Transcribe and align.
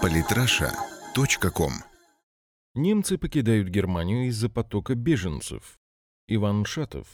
Политраша.ком 0.00 1.72
Немцы 2.74 3.18
покидают 3.18 3.68
Германию 3.68 4.28
из-за 4.28 4.48
потока 4.48 4.94
беженцев. 4.94 5.78
Иван 6.28 6.64
Шатов. 6.64 7.06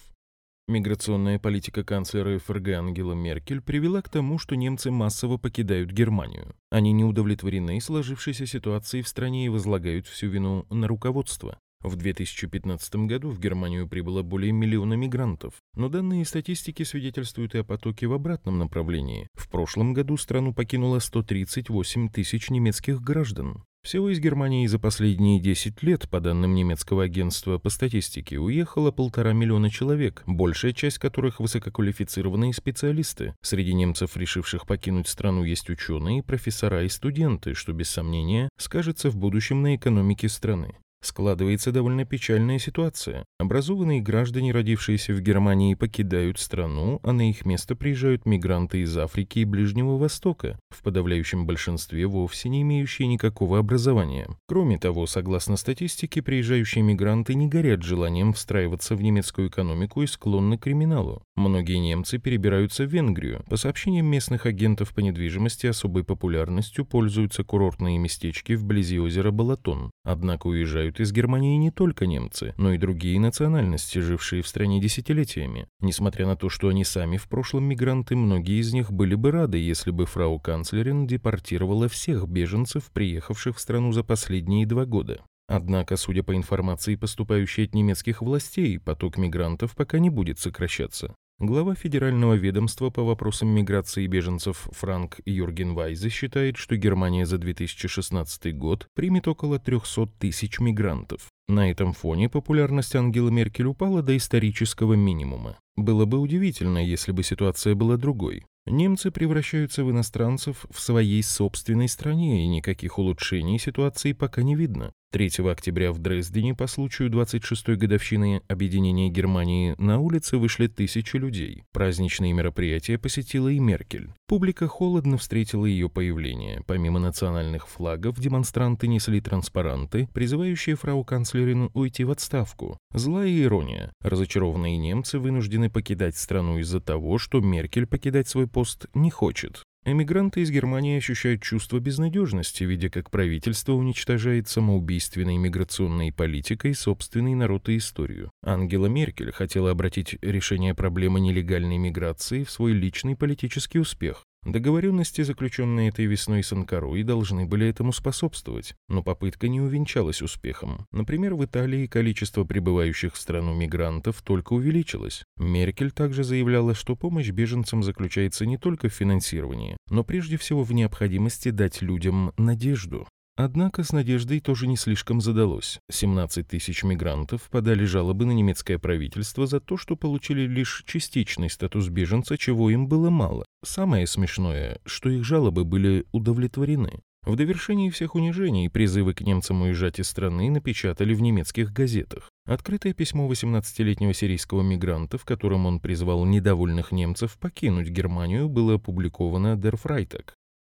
Миграционная 0.69 1.39
политика 1.39 1.83
канцлера 1.83 2.39
ФРГ 2.39 2.69
Ангела 2.69 3.15
Меркель 3.15 3.61
привела 3.61 4.03
к 4.03 4.09
тому, 4.09 4.39
что 4.39 4.55
немцы 4.55 4.91
массово 4.91 5.37
покидают 5.37 5.91
Германию. 5.91 6.55
Они 6.71 6.93
не 6.93 7.05
удовлетворены 7.05 7.81
сложившейся 7.81 8.47
ситуацией 8.47 9.03
в 9.03 9.09
стране 9.09 9.47
и 9.47 9.49
возлагают 9.49 10.07
всю 10.07 10.29
вину 10.29 10.67
на 10.71 10.87
руководство. 10.87 11.59
В 11.83 11.95
2015 11.95 13.07
году 13.07 13.31
в 13.31 13.39
Германию 13.39 13.89
прибыло 13.89 14.23
более 14.23 14.51
миллиона 14.51 14.95
мигрантов, 14.95 15.55
но 15.77 15.89
данные 15.89 16.25
статистики 16.25 16.83
свидетельствуют 16.83 17.55
и 17.55 17.59
о 17.59 17.65
потоке 17.65 18.09
в 18.09 18.13
обратном 18.13 18.59
направлении. 18.59 19.29
В 19.35 19.49
прошлом 19.49 19.95
году 19.95 20.17
страну 20.17 20.53
покинуло 20.53 20.99
138 20.99 22.09
тысяч 22.09 22.51
немецких 22.51 23.01
граждан. 23.01 23.63
Всего 23.85 24.11
из 24.11 24.19
Германии 24.19 24.67
за 24.67 24.81
последние 24.81 25.41
10 25.41 25.83
лет, 25.85 26.11
по 26.11 26.21
данным 26.21 26.55
немецкого 26.55 27.05
агентства 27.05 27.59
по 27.59 27.71
статистике, 27.71 28.39
уехало 28.39 28.91
полтора 28.91 29.33
миллиона 29.33 29.71
человек, 29.71 30.25
большая 30.27 30.73
часть 30.73 30.99
которых 30.99 31.39
высококвалифицированные 31.39 32.53
специалисты. 32.53 33.35
Среди 33.41 33.73
немцев, 33.73 34.17
решивших 34.17 34.67
покинуть 34.67 35.07
страну, 35.07 35.45
есть 35.45 35.71
ученые, 35.71 36.25
профессора 36.25 36.85
и 36.85 36.89
студенты, 36.89 37.55
что 37.55 37.73
без 37.73 37.89
сомнения 37.89 38.49
скажется 38.59 39.11
в 39.11 39.17
будущем 39.17 39.63
на 39.63 39.77
экономике 39.77 40.29
страны. 40.29 40.75
Складывается 41.01 41.71
довольно 41.71 42.05
печальная 42.05 42.59
ситуация. 42.59 43.25
Образованные 43.39 44.01
граждане, 44.01 44.51
родившиеся 44.51 45.15
в 45.15 45.21
Германии, 45.21 45.75
покидают 45.75 46.41
страну, 46.41 46.99
а 47.05 47.13
на 47.13 47.31
их 47.31 47.47
место 47.47 47.77
приезжают 47.77 48.27
мигранты 48.27 48.81
из 48.81 48.97
Африки 48.99 49.41
и 49.41 49.45
Ближнего 49.45 49.97
Востока, 49.97 50.59
в 50.71 50.83
подавляющем 50.83 51.47
большинстве 51.47 52.07
вовсе 52.07 52.49
не 52.49 52.63
имеющие 52.63 53.07
никакого 53.07 53.61
образования. 53.61 54.29
Кроме 54.49 54.79
того, 54.79 55.07
согласно 55.07 55.57
статистике, 55.57 56.21
приезжающие 56.21 56.83
мигранты 56.83 57.35
не 57.35 57.47
горят 57.47 57.83
желанием 57.83 58.33
встраиваться 58.33 58.97
в 58.97 59.03
немецкую 59.03 59.49
экономику 59.49 60.03
и 60.03 60.07
склонны 60.09 60.59
к 60.59 60.63
криминалу. 60.63 61.23
Многие 61.37 61.77
немцы 61.77 62.19
перебираются 62.19 62.85
в 62.85 62.89
Венгрию. 62.89 63.45
По 63.49 63.57
сообщениям 63.57 64.07
местных 64.07 64.47
агентов 64.47 64.93
по 64.95 65.01
недвижимости, 65.01 65.69
особой 65.69 66.03
популярностью 66.03 66.85
пользуются 66.85 67.45
курортные 67.45 67.99
местечки 67.99 68.55
вблизи 68.55 68.99
озера 68.99 69.31
Балатон. 69.31 69.93
Однако 70.05 70.49
уезжают 70.49 70.88
уезжают 70.89 71.01
из 71.01 71.13
Германии 71.13 71.57
не 71.57 71.71
только 71.71 72.07
немцы, 72.07 72.55
но 72.57 72.73
и 72.73 72.79
другие 72.79 73.21
национальности, 73.21 73.99
жившие 73.99 74.43
в 74.43 74.49
стране 74.49 74.81
десятилетиями. 74.81 75.67
Несмотря 75.81 76.27
на 76.27 76.37
то, 76.37 76.49
что 76.49 76.69
они 76.69 76.85
сами 76.85 77.17
в 77.17 77.29
прошлом 77.29 77.65
мигранты, 77.65 78.17
многие 78.17 78.61
из 78.61 78.73
них 78.73 78.91
были 78.93 79.15
бы 79.15 79.31
рады, 79.31 79.59
если 79.59 79.91
бы 79.91 80.07
фрау 80.07 80.41
канцлерин 80.41 81.07
депортировала 81.07 81.89
всех 81.89 82.27
беженцев, 82.29 82.91
приехавших 82.93 83.57
в 83.57 83.61
страну 83.61 83.93
за 83.93 84.03
последние 84.03 84.67
два 84.67 84.85
года. 84.85 85.21
Однако, 85.49 85.97
судя 85.97 86.23
по 86.23 86.35
информации, 86.35 86.97
поступающей 86.97 87.65
от 87.65 87.75
немецких 87.75 88.21
властей, 88.23 88.79
поток 88.79 89.17
мигрантов 89.17 89.75
пока 89.75 89.99
не 89.99 90.11
будет 90.11 90.39
сокращаться. 90.39 91.15
Глава 91.41 91.77
Федерального 91.77 92.35
ведомства 92.35 92.91
по 92.91 93.05
вопросам 93.05 93.51
миграции 93.51 94.03
и 94.03 94.07
беженцев 94.09 94.67
Франк 94.73 95.21
Юрген 95.25 95.73
Вайзе 95.73 96.09
считает, 96.09 96.57
что 96.57 96.75
Германия 96.75 97.27
за 97.27 97.39
2016 97.39 98.57
год 98.57 98.89
примет 98.93 99.29
около 99.29 99.61
300 99.61 100.09
тысяч 100.19 100.59
мигрантов. 100.59 101.29
На 101.47 101.71
этом 101.71 101.93
фоне 101.93 102.29
популярность 102.29 102.97
Ангелы 102.97 103.31
Меркель 103.31 103.67
упала 103.67 104.03
до 104.03 104.17
исторического 104.17 104.95
минимума. 104.95 105.61
Было 105.77 106.07
бы 106.07 106.19
удивительно, 106.19 106.85
если 106.85 107.13
бы 107.13 107.23
ситуация 107.23 107.77
была 107.77 107.97
другой. 107.97 108.45
Немцы 108.69 109.11
превращаются 109.11 109.85
в 109.85 109.91
иностранцев 109.91 110.67
в 110.71 110.81
своей 110.81 111.23
собственной 111.23 111.89
стране, 111.89 112.45
и 112.45 112.49
никаких 112.49 112.99
улучшений 112.99 113.59
ситуации 113.59 114.13
пока 114.13 114.43
не 114.43 114.55
видно. 114.55 114.93
3 115.11 115.31
октября 115.51 115.91
в 115.91 115.99
Дрездене 115.99 116.55
по 116.55 116.67
случаю 116.67 117.09
26-й 117.09 117.77
годовщины 117.77 118.43
объединения 118.47 119.09
Германии 119.09 119.75
на 119.79 120.01
улице 120.01 120.37
вышли 120.37 120.67
тысячи 120.67 121.17
людей. 121.17 121.65
Праздничные 121.73 122.35
мероприятия 122.35 122.99
посетила 122.99 123.49
и 123.49 123.59
Меркель. 123.59 124.11
Публика 124.27 124.69
холодно 124.69 125.17
встретила 125.17 125.65
ее 125.65 125.89
появление. 125.89 126.63
Помимо 126.67 126.99
национальных 126.99 127.69
флагов, 127.69 128.21
демонстранты 128.21 128.87
несли 128.87 129.23
транспаранты, 129.23 130.11
призывающие 130.13 130.77
фрау 130.77 131.05
канцлерину 131.05 131.71
уйти 131.73 132.05
в 132.05 132.11
отставку. 132.11 132.77
Злая 132.93 133.35
ирония. 133.43 133.93
Разочарованные 134.03 134.77
немцы 134.77 135.19
вынуждены 135.19 135.71
покидать 135.71 136.19
страну 136.19 136.59
из-за 136.59 136.83
того, 136.83 137.17
что 137.17 137.41
Меркель 137.41 137.87
покидать 137.87 138.29
свой 138.29 138.47
пост 138.47 138.58
не 138.95 139.11
хочет. 139.11 139.63
Эмигранты 139.85 140.43
из 140.43 140.51
Германии 140.51 140.99
ощущают 140.99 141.43
чувство 141.43 141.79
безнадежности, 141.79 142.65
видя, 142.65 142.91
как 142.91 143.11
правительство 143.11 143.73
уничтожает 143.73 144.49
самоубийственной 144.49 145.39
миграционной 145.39 146.13
политикой 146.13 146.75
собственный 146.75 147.35
народ 147.35 147.69
и 147.69 147.79
историю. 147.79 148.31
Ангела 148.43 148.87
Меркель 148.87 149.33
хотела 149.33 149.71
обратить 149.71 150.19
решение 150.21 150.75
проблемы 150.75 151.21
нелегальной 151.21 151.79
миграции 151.79 152.45
в 152.45 152.51
свой 152.51 152.73
личный 152.73 153.17
политический 153.17 153.79
успех. 153.79 154.25
Договоренности, 154.45 155.23
заключенные 155.23 155.89
этой 155.89 156.07
весной 156.07 156.43
с 156.43 156.53
Анкарой, 156.53 157.03
должны 157.03 157.45
были 157.45 157.67
этому 157.67 157.93
способствовать, 157.93 158.75
но 158.89 159.03
попытка 159.03 159.49
не 159.49 159.61
увенчалась 159.61 160.23
успехом. 160.23 160.87
Например, 160.93 161.35
в 161.35 161.45
Италии 161.45 161.87
количество 161.87 162.45
прибывающих 162.45 163.15
в 163.15 163.19
страну 163.19 163.55
мигрантов 163.55 164.23
только 164.23 164.53
увеличилось. 164.55 165.25
Меркель 165.37 165.91
также 165.91 166.25
заявляла, 166.25 166.75
что 166.75 166.97
помощь 166.97 167.31
беженцам 167.31 167.83
заключается 167.83 168.47
не 168.47 168.57
только 168.57 168.89
в 168.89 168.95
финансировании, 168.95 169.77
но 169.91 170.05
прежде 170.05 170.37
всего 170.37 170.63
в 170.63 170.73
необходимости 170.73 171.51
дать 171.51 171.83
людям 171.83 172.33
надежду. 172.37 173.07
Однако 173.41 173.85
с 173.85 173.93
надеждой 173.93 174.41
тоже 174.41 174.67
не 174.67 174.77
слишком 174.77 175.21
задалось. 175.21 175.79
17 175.93 176.49
тысяч 176.49 176.83
мигрантов 176.83 177.49
подали 177.51 177.85
жалобы 177.85 178.25
на 178.25 178.33
немецкое 178.33 178.81
правительство 178.81 179.47
за 179.47 179.61
то, 179.61 179.77
что 179.77 179.95
получили 179.95 180.41
лишь 180.41 180.83
частичный 180.89 181.49
статус 181.49 181.89
беженца, 181.89 182.37
чего 182.37 182.69
им 182.69 182.89
было 182.89 183.11
мало. 183.11 183.45
Самое 183.65 184.09
смешное, 184.09 184.81
что 184.85 185.09
их 185.09 185.25
жалобы 185.25 185.65
были 185.65 186.05
удовлетворены. 186.11 186.99
В 187.23 187.37
довершении 187.37 187.91
всех 187.91 188.17
унижений 188.17 188.69
призывы 188.69 189.15
к 189.15 189.21
немцам 189.21 189.63
уезжать 189.63 190.01
из 190.01 190.09
страны 190.09 190.51
напечатали 190.51 191.15
в 191.15 191.23
немецких 191.23 191.73
газетах. 191.73 192.31
Открытое 192.45 192.93
письмо 192.93 193.31
18-летнего 193.31 194.15
сирийского 194.15 194.63
мигранта, 194.63 195.17
в 195.17 195.25
котором 195.25 195.65
он 195.67 195.79
призвал 195.79 196.25
недовольных 196.25 196.91
немцев 196.91 197.39
покинуть 197.39 197.89
Германию, 197.89 198.49
было 198.49 198.75
опубликовано 198.75 199.55
Der. 199.55 199.79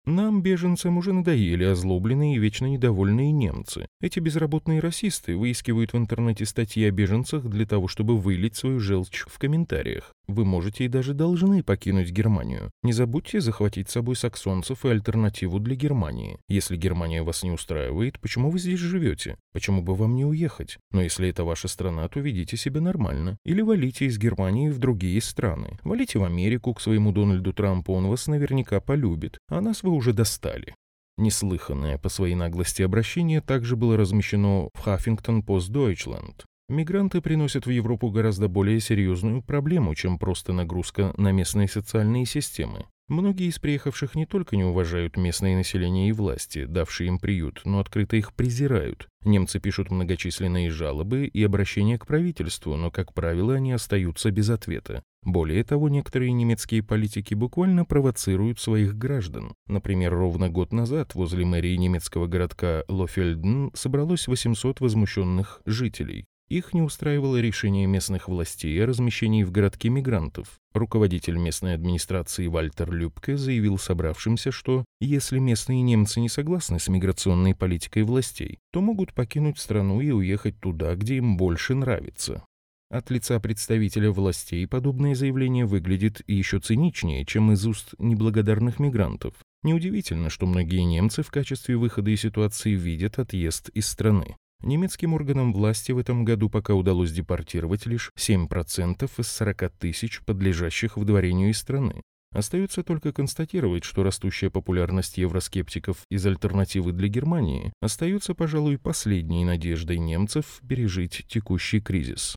Нам, 0.06 0.44
беженцам, 0.44 0.98
уже 1.00 1.14
надоели 1.14 1.64
озлобленные 1.64 2.36
и 2.36 2.40
вечно 2.40 2.68
недовольные 2.68 3.32
немцы. 3.32 3.88
Эти 4.02 4.20
безработные 4.20 4.80
расисты 4.80 5.36
выискивают 5.36 5.94
в 5.94 5.98
интернете 5.98 6.46
статьи 6.46 6.86
о 6.86 6.92
беженцах 6.92 7.46
для 7.46 7.66
того, 7.66 7.88
чтобы 7.88 8.16
вылить 8.16 8.56
свою 8.56 8.80
желчь 8.80 9.26
в 9.28 9.40
комментариях. 9.40 10.14
Вы 10.28 10.46
можете 10.46 10.86
и 10.86 10.88
даже 10.88 11.14
должны 11.14 11.64
покинуть 11.64 12.12
Германию. 12.12 12.72
Не 12.84 12.94
забудьте 12.94 13.42
захватить 13.42 13.90
с 13.90 13.94
собой 13.94 14.16
саксонцев 14.16 14.86
и 14.86 14.90
альтернативу 14.90 15.60
для 15.60 15.76
Германии. 15.76 16.40
Если 16.48 16.78
Германия 16.78 17.24
вас 17.24 17.44
не 17.44 17.52
устраивает, 17.52 18.20
почему 18.20 18.50
вы 18.50 18.60
здесь 18.60 18.80
живете? 18.80 19.38
Почему 19.54 19.82
бы 19.82 19.96
вам 19.96 20.16
не 20.16 20.26
уехать? 20.26 20.78
Но 20.92 21.02
если 21.02 21.30
это 21.30 21.44
ваша 21.44 21.68
страна, 21.68 22.08
то 22.08 22.20
ведите 22.20 22.58
себя 22.58 22.82
нормально. 22.82 23.38
Или 23.46 23.62
валите 23.62 24.06
из 24.06 24.18
Германии 24.18 24.70
в 24.70 24.80
другие 24.80 25.22
страны. 25.22 25.78
Валите 25.84 26.20
в 26.20 26.24
Америку 26.24 26.74
к 26.74 26.82
своему 26.82 27.12
Дональду 27.12 27.54
Трампу, 27.54 27.94
он 27.94 28.08
вас 28.08 28.28
наверняка 28.28 28.80
полюбит. 28.80 29.38
А 29.50 29.62
нас 29.62 29.84
вы 29.84 29.92
уже 29.92 30.14
достали. 30.14 30.74
Неслыханное 31.18 31.98
по 31.98 32.10
своей 32.10 32.36
наглости 32.36 32.82
обращение 32.82 33.40
также 33.40 33.78
было 33.78 33.96
размещено 33.96 34.70
в 34.74 34.86
Huffington 34.86 35.46
Post 35.46 35.72
Deutschland. 35.72 36.44
Мигранты 36.68 37.22
приносят 37.22 37.68
в 37.68 37.70
Европу 37.70 38.10
гораздо 38.10 38.48
более 38.48 38.80
серьезную 38.80 39.44
проблему, 39.44 39.94
чем 39.94 40.18
просто 40.18 40.52
нагрузка 40.52 41.14
на 41.16 41.32
местные 41.32 41.68
социальные 41.68 42.26
системы. 42.26 42.88
Многие 43.08 43.50
из 43.50 43.60
приехавших 43.60 44.16
не 44.16 44.26
только 44.26 44.58
не 44.58 44.64
уважают 44.64 45.16
местное 45.16 45.56
население 45.56 46.10
и 46.10 46.12
власти, 46.12 46.66
давшие 46.66 47.10
им 47.10 47.20
приют, 47.20 47.62
но 47.66 47.80
открыто 47.80 48.16
их 48.16 48.34
презирают. 48.34 49.08
Немцы 49.24 49.60
пишут 49.60 49.92
многочисленные 49.92 50.72
жалобы 50.72 51.28
и 51.28 51.44
обращения 51.44 52.00
к 52.00 52.08
правительству, 52.08 52.76
но, 52.76 52.90
как 52.90 53.14
правило, 53.14 53.54
они 53.54 53.72
остаются 53.72 54.32
без 54.32 54.50
ответа. 54.50 55.04
Более 55.22 55.64
того, 55.64 55.88
некоторые 55.88 56.32
немецкие 56.32 56.82
политики 56.82 57.36
буквально 57.36 57.86
провоцируют 57.86 58.60
своих 58.60 58.98
граждан. 58.98 59.54
Например, 59.68 60.12
ровно 60.12 60.50
год 60.50 60.74
назад 60.74 61.14
возле 61.14 61.46
мэрии 61.46 61.76
немецкого 61.76 62.26
городка 62.26 62.86
Лофельден 62.88 63.70
собралось 63.76 64.28
800 64.28 64.80
возмущенных 64.80 65.62
жителей. 65.68 66.26
Их 66.48 66.76
не 66.76 66.82
устраивало 66.84 67.42
решение 67.42 67.88
местных 67.88 68.28
властей 68.28 68.84
о 68.84 68.86
размещении 68.86 69.44
в 69.44 69.52
городке 69.52 69.90
мигрантов. 69.90 70.60
Руководитель 70.74 71.38
местной 71.38 71.74
администрации 71.74 72.46
Вальтер 72.46 72.92
Любке 72.92 73.36
заявил 73.36 73.80
собравшимся, 73.80 74.52
что 74.52 74.86
если 75.00 75.40
местные 75.40 75.82
немцы 75.82 76.20
не 76.20 76.30
согласны 76.30 76.80
с 76.80 76.88
миграционной 76.88 77.56
политикой 77.56 78.04
властей, 78.04 78.60
то 78.72 78.82
могут 78.82 79.14
покинуть 79.14 79.58
страну 79.58 80.02
и 80.02 80.12
уехать 80.12 80.60
туда, 80.60 80.94
где 80.96 81.18
им 81.18 81.36
больше 81.36 81.74
нравится. 81.74 82.44
От 82.92 83.10
лица 83.10 83.40
представителя 83.40 84.12
властей 84.12 84.68
подобное 84.68 85.16
заявление 85.16 85.66
выглядит 85.66 86.22
еще 86.28 86.60
циничнее, 86.60 87.26
чем 87.26 87.52
из 87.52 87.66
уст 87.66 87.96
неблагодарных 87.98 88.78
мигрантов. 88.78 89.34
Неудивительно, 89.64 90.30
что 90.30 90.46
многие 90.46 90.84
немцы 90.84 91.24
в 91.24 91.32
качестве 91.32 91.76
выхода 91.76 92.12
из 92.12 92.22
ситуации 92.22 92.76
видят 92.76 93.18
отъезд 93.18 93.70
из 93.70 93.88
страны. 93.88 94.36
Немецким 94.62 95.14
органам 95.14 95.54
власти 95.54 95.92
в 95.92 95.98
этом 95.98 96.26
году 96.26 96.50
пока 96.50 96.74
удалось 96.74 97.12
депортировать 97.12 97.86
лишь 97.86 98.12
7% 98.18 99.10
из 99.18 99.28
40 99.28 99.72
тысяч 99.78 100.22
подлежащих 100.24 100.98
выдворению 100.98 101.52
из 101.52 101.58
страны. 101.60 102.02
Остается 102.36 102.84
только 102.84 103.14
констатировать, 103.14 103.86
что 103.86 104.04
растущая 104.04 104.50
популярность 104.50 105.18
евроскептиков 105.18 106.00
из 106.10 106.26
альтернативы 106.26 106.92
для 106.92 107.08
Германии 107.08 107.72
остается, 107.80 108.34
пожалуй, 108.34 108.78
последней 108.78 109.46
надеждой 109.46 110.00
немцев 110.00 110.60
пережить 110.68 111.26
текущий 111.30 111.80
кризис. 111.80 112.36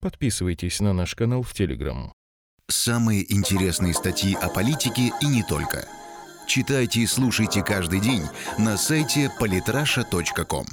Подписывайтесь 0.00 0.80
на 0.80 0.92
наш 0.92 1.16
канал 1.16 1.42
в 1.42 1.52
Телеграм. 1.52 2.12
Самые 2.68 3.30
интересные 3.32 3.92
статьи 3.92 4.34
о 4.34 4.48
политике 4.48 5.12
и 5.20 5.26
не 5.26 5.42
только. 5.42 5.88
Читайте 6.46 7.00
и 7.00 7.06
слушайте 7.06 7.64
каждый 7.64 8.00
день 8.00 8.22
на 8.58 8.76
сайте 8.76 9.30
polytrasha.com. 9.40 10.66